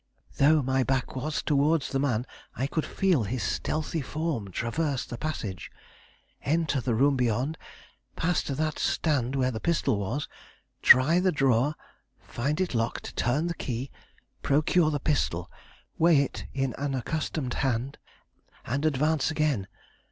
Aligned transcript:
Though 0.37 0.63
my 0.63 0.81
back 0.81 1.15
was 1.15 1.43
towards 1.43 1.91
the 1.91 1.99
man, 1.99 2.25
I 2.55 2.65
could 2.65 2.87
feel 2.87 3.21
his 3.21 3.43
stealthy 3.43 4.01
form 4.01 4.49
traverse 4.49 5.05
the 5.05 5.15
passage, 5.15 5.71
enter 6.41 6.81
the 6.81 6.95
room 6.95 7.15
beyond, 7.15 7.55
pass 8.15 8.41
to 8.45 8.55
that 8.55 8.79
stand 8.79 9.35
where 9.35 9.51
the 9.51 9.59
pistol 9.59 9.99
was, 9.99 10.27
try 10.81 11.19
the 11.19 11.31
drawer, 11.31 11.75
find 12.19 12.59
it 12.59 12.73
locked, 12.73 13.15
turn 13.15 13.45
the 13.45 13.53
key, 13.53 13.91
procure 14.41 14.89
the 14.89 14.99
pistol, 14.99 15.51
weigh 15.99 16.23
it 16.23 16.45
in 16.51 16.73
an 16.79 16.95
accustomed 16.95 17.53
hand, 17.61 17.99
and 18.65 18.87
advance 18.87 19.29
again. 19.29 19.67